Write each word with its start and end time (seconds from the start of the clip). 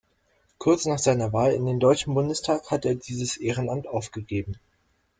Kurz 0.57 0.85
nach 0.87 0.97
seiner 0.97 1.31
Wahl 1.31 1.53
in 1.53 1.67
den 1.67 1.79
Deutschen 1.79 2.15
Bundestag 2.15 2.71
hat 2.71 2.85
er 2.85 2.95
dieses 2.95 3.37
Ehrenamt 3.37 3.85
aufgegeben. 3.87 4.57